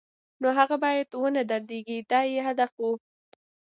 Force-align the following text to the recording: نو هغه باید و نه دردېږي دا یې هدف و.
نو 0.41 0.47
هغه 0.59 0.75
باید 0.83 1.07
و 1.19 1.23
نه 1.35 1.41
دردېږي 1.49 1.97
دا 2.11 2.19
یې 2.31 2.39
هدف 2.47 2.71
و. 2.79 2.85